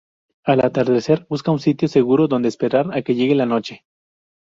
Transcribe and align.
Al 0.45 0.61
atardecer, 0.65 1.27
buscan 1.29 1.53
un 1.53 1.59
sitio 1.59 1.87
seguro 1.87 2.27
donde 2.27 2.47
esperar 2.49 2.87
a 2.91 3.03
que 3.03 3.13
llegue 3.13 3.35
la 3.35 3.45
noche. 3.45 3.85